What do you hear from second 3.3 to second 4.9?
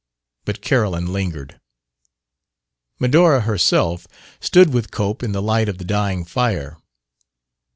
herself stood with